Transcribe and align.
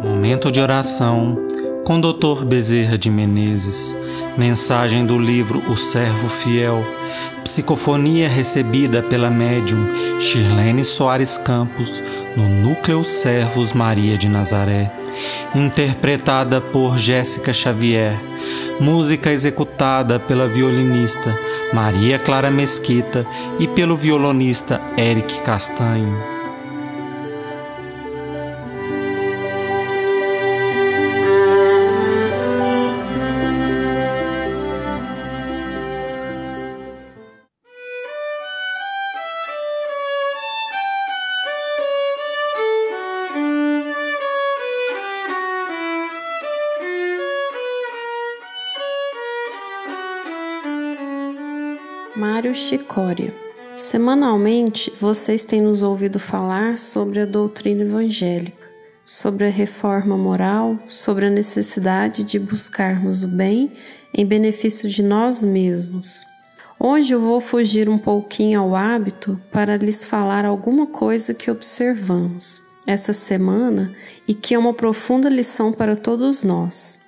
Momento 0.00 0.52
de 0.52 0.60
oração 0.60 1.36
com 1.84 2.00
Dr. 2.00 2.44
Bezerra 2.44 2.96
de 2.96 3.10
Menezes. 3.10 3.92
Mensagem 4.36 5.04
do 5.04 5.18
livro 5.18 5.60
O 5.68 5.76
Servo 5.76 6.28
Fiel. 6.28 6.84
Psicofonia 7.42 8.28
recebida 8.28 9.02
pela 9.02 9.28
médium 9.28 10.20
Shirlene 10.20 10.84
Soares 10.84 11.36
Campos 11.36 12.00
no 12.36 12.48
Núcleo 12.48 13.02
Servos 13.02 13.72
Maria 13.72 14.16
de 14.16 14.28
Nazaré. 14.28 14.92
Interpretada 15.52 16.60
por 16.60 16.96
Jéssica 16.96 17.52
Xavier. 17.52 18.16
Música 18.78 19.32
executada 19.32 20.20
pela 20.20 20.46
violinista 20.46 21.36
Maria 21.72 22.20
Clara 22.20 22.52
Mesquita 22.52 23.26
e 23.58 23.66
pelo 23.66 23.96
violonista 23.96 24.80
Eric 24.96 25.42
Castanho. 25.42 26.37
Mário 52.30 52.54
Chicória. 52.54 53.34
Semanalmente, 53.74 54.92
vocês 55.00 55.46
têm 55.46 55.62
nos 55.62 55.82
ouvido 55.82 56.20
falar 56.20 56.76
sobre 56.76 57.20
a 57.20 57.24
doutrina 57.24 57.84
evangélica, 57.84 58.68
sobre 59.02 59.46
a 59.46 59.50
reforma 59.50 60.14
moral, 60.14 60.78
sobre 60.88 61.24
a 61.24 61.30
necessidade 61.30 62.22
de 62.22 62.38
buscarmos 62.38 63.24
o 63.24 63.28
bem 63.28 63.72
em 64.12 64.26
benefício 64.26 64.90
de 64.90 65.02
nós 65.02 65.42
mesmos. 65.42 66.26
Hoje 66.78 67.14
eu 67.14 67.20
vou 67.20 67.40
fugir 67.40 67.88
um 67.88 67.98
pouquinho 67.98 68.60
ao 68.60 68.76
hábito 68.76 69.40
para 69.50 69.78
lhes 69.78 70.04
falar 70.04 70.44
alguma 70.44 70.86
coisa 70.86 71.32
que 71.32 71.50
observamos 71.50 72.60
essa 72.86 73.14
semana 73.14 73.90
e 74.28 74.34
que 74.34 74.54
é 74.54 74.58
uma 74.58 74.74
profunda 74.74 75.30
lição 75.30 75.72
para 75.72 75.96
todos 75.96 76.44
nós. 76.44 76.98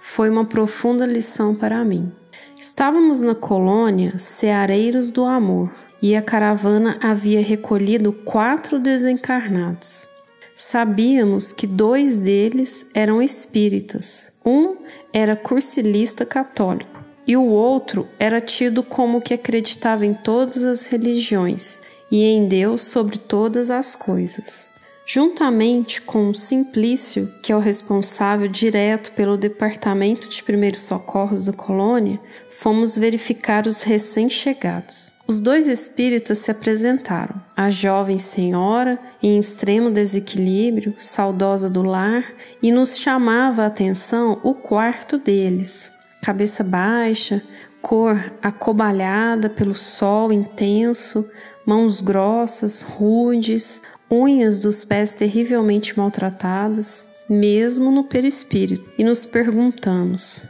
Foi 0.00 0.30
uma 0.30 0.44
profunda 0.44 1.04
lição 1.04 1.52
para 1.52 1.84
mim. 1.84 2.12
Estávamos 2.60 3.20
na 3.20 3.36
colônia 3.36 4.18
Ceareiros 4.18 5.12
do 5.12 5.24
Amor 5.24 5.72
e 6.02 6.16
a 6.16 6.20
caravana 6.20 6.98
havia 7.00 7.40
recolhido 7.40 8.12
quatro 8.12 8.80
desencarnados. 8.80 10.08
Sabíamos 10.56 11.52
que 11.52 11.68
dois 11.68 12.18
deles 12.18 12.90
eram 12.92 13.22
espíritas. 13.22 14.32
Um 14.44 14.76
era 15.12 15.36
cursilista 15.36 16.26
católico 16.26 17.04
e 17.24 17.36
o 17.36 17.44
outro 17.44 18.08
era 18.18 18.40
tido 18.40 18.82
como 18.82 19.20
que 19.20 19.34
acreditava 19.34 20.04
em 20.04 20.12
todas 20.12 20.64
as 20.64 20.86
religiões 20.86 21.80
e 22.10 22.24
em 22.24 22.48
Deus 22.48 22.82
sobre 22.82 23.18
todas 23.18 23.70
as 23.70 23.94
coisas. 23.94 24.77
Juntamente 25.10 26.02
com 26.02 26.28
o 26.28 26.34
Simplício, 26.34 27.32
que 27.42 27.50
é 27.50 27.56
o 27.56 27.60
responsável 27.60 28.46
direto 28.46 29.10
pelo 29.12 29.38
Departamento 29.38 30.28
de 30.28 30.42
Primeiros 30.42 30.82
Socorros 30.82 31.46
da 31.46 31.52
colônia, 31.54 32.20
fomos 32.50 32.94
verificar 32.94 33.66
os 33.66 33.82
recém-chegados. 33.82 35.10
Os 35.26 35.40
dois 35.40 35.66
espíritas 35.66 36.36
se 36.36 36.50
apresentaram, 36.50 37.40
a 37.56 37.70
jovem 37.70 38.18
senhora, 38.18 38.98
em 39.22 39.38
extremo 39.38 39.90
desequilíbrio, 39.90 40.94
saudosa 40.98 41.70
do 41.70 41.82
lar, 41.82 42.30
e 42.62 42.70
nos 42.70 42.98
chamava 42.98 43.62
a 43.62 43.66
atenção 43.68 44.38
o 44.42 44.54
quarto 44.54 45.16
deles. 45.16 45.90
Cabeça 46.20 46.62
baixa, 46.62 47.42
cor 47.80 48.32
acobalhada 48.42 49.48
pelo 49.48 49.74
sol 49.74 50.30
intenso, 50.30 51.26
mãos 51.68 52.00
grossas, 52.00 52.80
rudes, 52.80 53.82
unhas 54.10 54.58
dos 54.58 54.86
pés 54.86 55.12
terrivelmente 55.12 55.98
maltratadas, 55.98 57.04
mesmo 57.28 57.90
no 57.90 58.04
perispírito, 58.04 58.90
e 58.96 59.04
nos 59.04 59.26
perguntamos: 59.26 60.46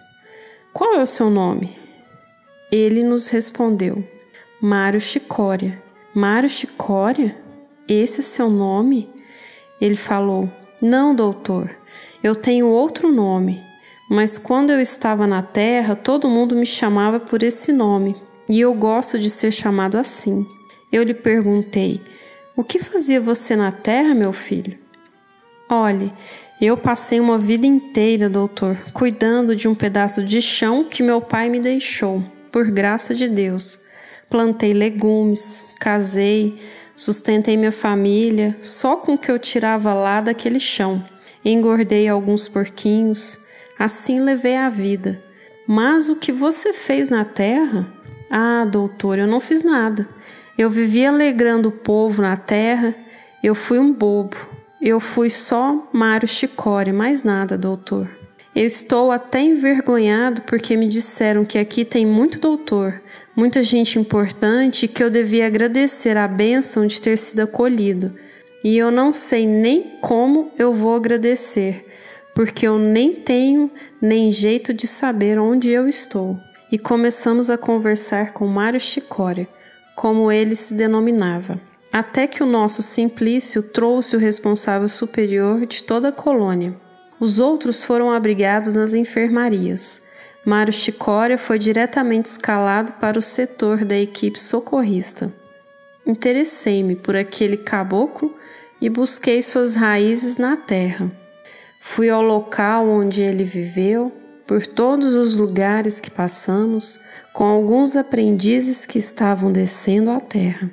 Qual 0.73 0.95
é 0.95 1.03
o 1.03 1.07
seu 1.07 1.29
nome? 1.29 1.77
Ele 2.71 3.03
nos 3.03 3.29
respondeu: 3.31 4.05
Mário 4.63 5.01
Chicória. 5.01 5.83
Mário 6.15 6.49
Chicória? 6.49 7.37
Esse 7.89 8.21
é 8.21 8.23
seu 8.23 8.49
nome? 8.49 9.11
Ele 9.81 9.97
falou: 9.97 10.49
Não, 10.81 11.17
doutor, 11.17 11.69
eu 12.23 12.37
tenho 12.37 12.69
outro 12.69 13.11
nome, 13.11 13.61
mas 14.09 14.39
quando 14.39 14.71
eu 14.71 14.81
estava 14.81 15.27
na 15.27 15.43
terra, 15.43 15.97
todo 15.97 16.31
mundo 16.31 16.55
me 16.55 16.65
chamava 16.65 17.19
por 17.19 17.43
esse 17.43 17.73
nome 17.73 18.15
e 18.49 18.61
eu 18.61 18.73
gosto 18.73 19.19
de 19.19 19.29
ser 19.29 19.51
chamado 19.51 19.97
assim. 19.99 20.47
Eu 20.91 21.03
lhe 21.03 21.15
perguntei: 21.15 22.01
o 22.57 22.65
que 22.65 22.79
fazia 22.79 23.21
você 23.21 23.55
na 23.55 23.71
terra, 23.71 24.15
meu 24.15 24.33
filho? 24.33 24.77
Olhe, 25.69 26.13
eu 26.61 26.77
passei 26.77 27.21
uma 27.21 27.39
vida 27.39 27.67
inteira, 27.67 28.29
doutor, 28.29 28.77
cuidando 28.93 29.55
de 29.55 29.69
um 29.69 29.75
pedaço 29.75 30.25
de 30.25 30.43
chão 30.43 30.83
que 30.83 31.03
meu 31.03 31.21
pai 31.21 31.49
me 31.49 31.61
deixou, 31.61 32.25
por 32.51 32.71
graça 32.71 33.15
de 33.15 33.29
Deus. 33.29 33.83
Plantei 34.29 34.75
legumes, 34.75 35.63
casei, 35.79 36.59
sustentei 36.97 37.57
minha 37.57 37.71
família 37.71 38.57
só 38.61 38.97
com 38.97 39.15
o 39.15 39.19
que 39.19 39.31
eu 39.31 39.39
tirava 39.39 39.95
lá 39.95 40.21
daquele 40.21 40.59
chão. 40.59 41.07
Engordei 41.45 42.09
alguns 42.09 42.49
porquinhos, 42.49 43.39
assim 43.79 44.21
levei 44.21 44.57
a 44.57 44.69
vida. 44.69 45.23
Mas 45.67 46.09
o 46.09 46.17
que 46.17 46.33
você 46.33 46.73
fez 46.73 47.09
na 47.09 47.25
terra? 47.25 47.87
Ah, 48.31 48.65
doutor, 48.65 49.19
eu 49.19 49.27
não 49.27 49.39
fiz 49.39 49.63
nada. 49.63 50.09
Eu 50.59 50.69
vivi 50.69 51.07
alegrando 51.07 51.69
o 51.69 51.73
povo 51.73 52.21
na 52.21 52.37
terra, 52.37 52.93
eu 53.45 53.55
fui 53.55 53.79
um 53.79 53.93
bobo. 53.93 54.37
Eu 54.83 54.99
fui 54.99 55.31
só 55.31 55.89
Mário 55.93 56.27
Chicore, 56.27 56.91
mais 56.91 57.23
nada, 57.23 57.57
doutor. 57.57 58.11
Eu 58.57 58.67
estou 58.67 59.13
até 59.13 59.41
envergonhado 59.41 60.43
porque 60.43 60.77
me 60.77 60.89
disseram 60.89 61.45
que 61.45 61.59
aqui 61.59 61.85
tem 61.85 62.05
muito 62.05 62.41
doutor, 62.41 63.01
muita 63.37 63.63
gente 63.63 64.01
importante 64.01 64.85
e 64.85 64.89
que 64.89 65.01
eu 65.01 65.09
devia 65.09 65.47
agradecer 65.47 66.17
a 66.17 66.27
bênção 66.27 66.89
de 66.89 67.01
ter 67.01 67.17
sido 67.17 67.39
acolhido. 67.39 68.13
E 68.65 68.77
eu 68.77 68.91
não 68.91 69.13
sei 69.13 69.47
nem 69.47 69.99
como 70.01 70.51
eu 70.59 70.73
vou 70.73 70.97
agradecer, 70.97 71.87
porque 72.35 72.67
eu 72.67 72.81
nem 72.81 73.15
tenho 73.15 73.71
nem 74.03 74.33
jeito 74.33 74.75
de 74.75 74.89
saber 74.89 75.39
onde 75.39 75.69
eu 75.69 75.89
estou. 75.89 76.37
E 76.73 76.77
começamos 76.77 77.49
a 77.49 77.57
conversar 77.57 78.33
com 78.33 78.45
Mário 78.49 78.81
Chicória 78.81 79.47
como 79.99 80.31
ele 80.31 80.55
se 80.55 80.75
denominava, 80.75 81.61
até 81.93 82.29
que 82.29 82.41
o 82.41 82.47
nosso 82.47 82.85
Simplício 82.85 83.65
trouxe 83.65 84.15
o 84.15 84.19
responsável 84.21 84.89
superior 84.89 85.67
de 85.67 85.83
toda 85.83 86.11
a 86.11 86.13
colônia. 86.13 86.77
Os 87.19 87.41
outros 87.41 87.83
foram 87.83 88.09
abrigados 88.09 88.75
nas 88.75 88.95
enfermarias. 88.95 90.03
Mário 90.47 90.73
Chicória 90.73 91.37
foi 91.37 91.59
diretamente 91.59 92.27
escalado 92.27 92.93
para 93.01 93.19
o 93.19 93.23
setor 93.23 93.85
da 93.85 93.99
equipe 93.99 94.39
socorrista. 94.39 95.35
Interessei-me 96.07 96.95
por 96.95 97.17
aquele 97.17 97.57
caboclo 97.57 98.33
e 98.81 98.89
busquei 98.89 99.43
suas 99.43 99.75
raízes 99.75 100.39
na 100.39 100.57
terra. 100.57 101.11
Fui 101.81 102.09
ao 102.09 102.23
local 102.23 102.89
onde 102.89 103.21
ele 103.21 103.43
viveu, 103.43 104.13
por 104.49 104.67
todos 104.67 105.15
os 105.15 105.37
lugares 105.37 106.01
que 106.01 106.11
passamos, 106.11 106.99
com 107.35 107.45
alguns 107.45 107.95
aprendizes 107.95 108.87
que 108.87 108.99
estavam 108.99 109.53
descendo 109.53 110.11
à 110.11 110.19
terra. 110.19 110.71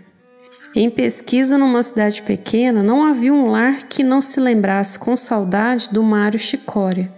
Em 0.74 0.90
pesquisa 0.90 1.58
numa 1.58 1.84
cidade 1.84 2.22
pequena, 2.22 2.81
não 2.81 3.06
havia 3.06 3.34
um 3.34 3.52
lar 3.52 3.84
que 3.84 4.02
não 4.02 4.22
se 4.22 4.40
lembrasse 4.40 4.97
com 4.97 5.18
saudade 5.18 5.89
do 5.92 6.01
Mário 6.01 6.39
Chicória. 6.39 7.12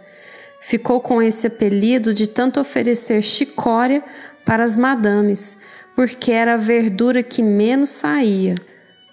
Ficou 0.59 0.99
com 0.99 1.21
esse 1.21 1.45
apelido 1.45 2.11
de 2.11 2.27
tanto 2.27 2.59
oferecer 2.59 3.21
chicória 3.21 4.03
para 4.43 4.65
as 4.65 4.75
madames, 4.75 5.59
porque 5.95 6.31
era 6.31 6.55
a 6.55 6.57
verdura 6.57 7.21
que 7.21 7.43
menos 7.43 7.91
saía. 7.91 8.55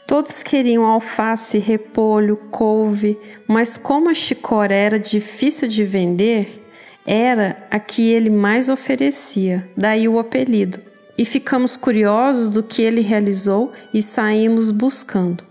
Todos 0.06 0.42
queriam 0.42 0.84
alface, 0.84 1.58
repolho, 1.58 2.38
couve, 2.50 3.18
mas 3.46 3.76
como 3.76 4.08
a 4.08 4.14
chicória 4.14 4.74
era 4.74 4.98
difícil 4.98 5.68
de 5.68 5.84
vender, 5.84 6.63
era 7.06 7.66
a 7.70 7.78
que 7.78 8.12
ele 8.12 8.30
mais 8.30 8.68
oferecia, 8.68 9.68
daí 9.76 10.08
o 10.08 10.18
apelido. 10.18 10.78
E 11.16 11.24
ficamos 11.24 11.76
curiosos 11.76 12.50
do 12.50 12.62
que 12.62 12.82
ele 12.82 13.00
realizou 13.00 13.72
e 13.92 14.02
saímos 14.02 14.70
buscando. 14.70 15.44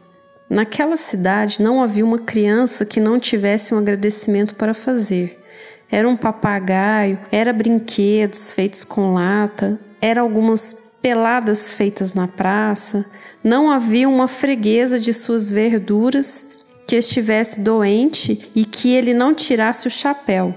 Naquela 0.49 0.97
cidade 0.97 1.61
não 1.61 1.81
havia 1.81 2.05
uma 2.05 2.19
criança 2.19 2.85
que 2.85 2.99
não 2.99 3.19
tivesse 3.19 3.73
um 3.73 3.77
agradecimento 3.77 4.55
para 4.55 4.73
fazer. 4.73 5.39
Era 5.89 6.07
um 6.07 6.17
papagaio, 6.17 7.19
era 7.31 7.53
brinquedos 7.53 8.51
feitos 8.51 8.83
com 8.83 9.13
lata, 9.13 9.79
era 10.01 10.21
algumas 10.21 10.75
peladas 11.01 11.73
feitas 11.73 12.13
na 12.13 12.27
praça, 12.27 13.05
não 13.43 13.69
havia 13.69 14.07
uma 14.07 14.27
freguesa 14.27 14.99
de 14.99 15.13
suas 15.13 15.51
verduras 15.51 16.47
que 16.87 16.95
estivesse 16.95 17.61
doente 17.61 18.51
e 18.55 18.65
que 18.65 18.93
ele 18.93 19.13
não 19.13 19.33
tirasse 19.33 19.87
o 19.87 19.91
chapéu, 19.91 20.55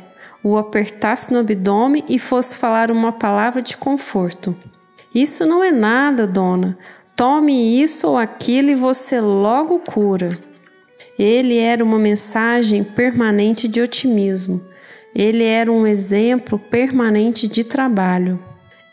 o 0.48 0.56
apertasse 0.56 1.32
no 1.32 1.40
abdômen 1.40 2.04
e 2.08 2.20
fosse 2.20 2.56
falar 2.56 2.92
uma 2.92 3.10
palavra 3.10 3.60
de 3.60 3.76
conforto. 3.76 4.54
Isso 5.12 5.44
não 5.44 5.64
é 5.64 5.72
nada, 5.72 6.24
dona. 6.24 6.78
Tome 7.16 7.82
isso 7.82 8.06
ou 8.06 8.16
aquilo 8.16 8.70
e 8.70 8.74
você 8.76 9.20
logo 9.20 9.80
cura. 9.80 10.38
Ele 11.18 11.58
era 11.58 11.82
uma 11.82 11.98
mensagem 11.98 12.84
permanente 12.84 13.66
de 13.66 13.80
otimismo. 13.80 14.62
Ele 15.12 15.42
era 15.42 15.72
um 15.72 15.84
exemplo 15.84 16.60
permanente 16.60 17.48
de 17.48 17.64
trabalho. 17.64 18.38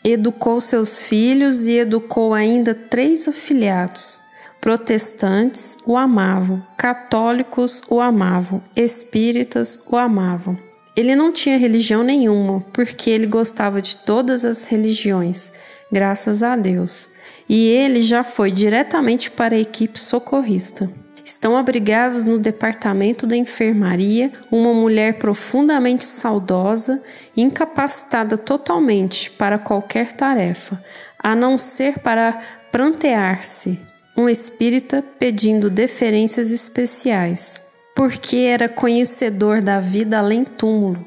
Educou 0.02 0.60
seus 0.60 1.04
filhos 1.06 1.68
e 1.68 1.78
educou 1.78 2.34
ainda 2.34 2.74
três 2.74 3.28
afilhados. 3.28 4.20
Protestantes 4.60 5.78
o 5.86 5.96
amavam, 5.96 6.60
católicos 6.76 7.80
o 7.88 8.00
amavam, 8.00 8.60
espíritas 8.74 9.84
o 9.86 9.96
amavam. 9.96 10.58
Ele 10.96 11.16
não 11.16 11.32
tinha 11.32 11.58
religião 11.58 12.04
nenhuma, 12.04 12.60
porque 12.72 13.10
ele 13.10 13.26
gostava 13.26 13.82
de 13.82 13.96
todas 13.96 14.44
as 14.44 14.68
religiões, 14.68 15.52
graças 15.90 16.42
a 16.42 16.54
Deus. 16.54 17.10
E 17.48 17.68
ele 17.68 18.00
já 18.00 18.22
foi 18.22 18.52
diretamente 18.52 19.30
para 19.30 19.56
a 19.56 19.58
equipe 19.58 19.98
socorrista. 19.98 20.88
Estão 21.24 21.56
abrigados 21.56 22.22
no 22.22 22.38
departamento 22.38 23.26
da 23.26 23.34
enfermaria 23.34 24.30
uma 24.52 24.74
mulher 24.74 25.18
profundamente 25.18 26.04
saudosa, 26.04 27.02
incapacitada 27.36 28.36
totalmente 28.36 29.30
para 29.30 29.58
qualquer 29.58 30.12
tarefa, 30.12 30.82
a 31.18 31.34
não 31.34 31.56
ser 31.56 31.98
para 31.98 32.38
prantear-se. 32.70 33.80
Um 34.16 34.28
espírita 34.28 35.02
pedindo 35.18 35.68
deferências 35.68 36.52
especiais, 36.52 37.62
porque 37.94 38.36
era 38.38 38.68
conhecedor 38.68 39.60
da 39.60 39.80
vida 39.80 40.18
além 40.18 40.44
túmulo, 40.44 41.06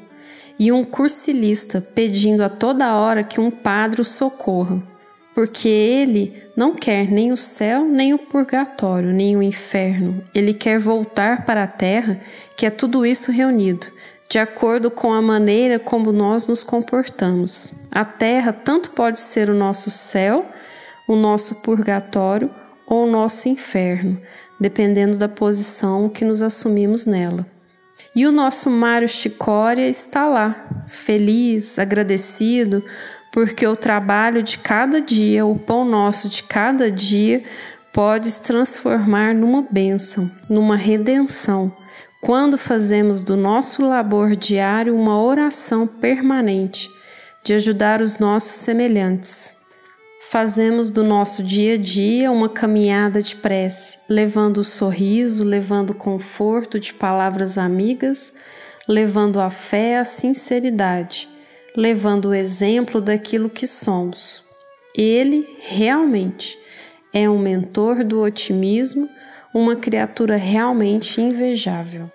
e 0.58 0.72
um 0.72 0.82
cursilista 0.84 1.80
pedindo 1.80 2.42
a 2.42 2.48
toda 2.48 2.96
hora 2.96 3.22
que 3.22 3.40
um 3.40 3.50
padre 3.50 4.00
o 4.00 4.04
socorra 4.04 4.82
porque 5.38 5.68
ele 5.68 6.42
não 6.56 6.74
quer 6.74 7.08
nem 7.08 7.30
o 7.30 7.36
céu, 7.36 7.84
nem 7.84 8.12
o 8.12 8.18
purgatório, 8.18 9.12
nem 9.12 9.36
o 9.36 9.42
inferno. 9.42 10.20
Ele 10.34 10.52
quer 10.52 10.80
voltar 10.80 11.46
para 11.46 11.62
a 11.62 11.66
terra, 11.68 12.20
que 12.56 12.66
é 12.66 12.70
tudo 12.70 13.06
isso 13.06 13.30
reunido, 13.30 13.86
de 14.28 14.40
acordo 14.40 14.90
com 14.90 15.12
a 15.12 15.22
maneira 15.22 15.78
como 15.78 16.10
nós 16.10 16.48
nos 16.48 16.64
comportamos. 16.64 17.72
A 17.92 18.04
terra 18.04 18.52
tanto 18.52 18.90
pode 18.90 19.20
ser 19.20 19.48
o 19.48 19.54
nosso 19.54 19.92
céu, 19.92 20.44
o 21.06 21.14
nosso 21.14 21.54
purgatório 21.54 22.50
ou 22.84 23.06
o 23.06 23.08
nosso 23.08 23.48
inferno, 23.48 24.20
dependendo 24.60 25.16
da 25.16 25.28
posição 25.28 26.08
que 26.08 26.24
nos 26.24 26.42
assumimos 26.42 27.06
nela. 27.06 27.46
E 28.14 28.26
o 28.26 28.32
nosso 28.32 28.70
Mário 28.70 29.08
Chicória 29.08 29.88
está 29.88 30.26
lá, 30.26 30.68
feliz, 30.88 31.78
agradecido, 31.78 32.82
porque 33.32 33.66
o 33.66 33.76
trabalho 33.76 34.42
de 34.42 34.58
cada 34.58 35.00
dia, 35.00 35.44
o 35.44 35.58
pão 35.58 35.84
nosso 35.84 36.28
de 36.28 36.42
cada 36.42 36.90
dia, 36.90 37.44
pode 37.92 38.30
se 38.30 38.42
transformar 38.42 39.34
numa 39.34 39.62
bênção, 39.62 40.30
numa 40.48 40.76
redenção, 40.76 41.72
quando 42.20 42.58
fazemos 42.58 43.22
do 43.22 43.36
nosso 43.36 43.86
labor 43.86 44.34
diário 44.34 44.96
uma 44.96 45.20
oração 45.20 45.86
permanente 45.86 46.88
de 47.44 47.54
ajudar 47.54 48.00
os 48.00 48.18
nossos 48.18 48.56
semelhantes. 48.56 49.57
Fazemos 50.20 50.90
do 50.90 51.02
nosso 51.02 51.42
dia 51.42 51.74
a 51.74 51.78
dia 51.78 52.30
uma 52.30 52.48
caminhada 52.48 53.22
de 53.22 53.36
prece, 53.36 53.98
levando 54.08 54.58
o 54.58 54.64
sorriso, 54.64 55.44
levando 55.44 55.90
o 55.90 55.94
conforto 55.94 56.78
de 56.78 56.92
palavras 56.92 57.56
amigas, 57.56 58.34
levando 58.86 59.40
a 59.40 59.48
fé, 59.48 59.96
a 59.96 60.04
sinceridade 60.04 61.28
levando 61.78 62.30
o 62.30 62.34
exemplo 62.34 63.00
daquilo 63.00 63.48
que 63.48 63.64
somos. 63.64 64.42
Ele 64.96 65.48
realmente 65.60 66.58
é 67.12 67.30
um 67.30 67.38
mentor 67.38 68.02
do 68.02 68.20
otimismo, 68.20 69.08
uma 69.54 69.76
criatura 69.76 70.34
realmente 70.34 71.20
invejável. 71.20 72.10